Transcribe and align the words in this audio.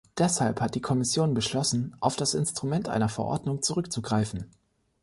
Deshalb 0.17 0.61
hat 0.61 0.73
die 0.73 0.81
Kommission 0.81 1.35
beschlossen, 1.35 1.95
auf 1.99 2.15
das 2.15 2.33
Instrument 2.33 2.89
einer 2.89 3.07
Verordnung 3.07 3.61
zurückzugreifen. 3.61 4.49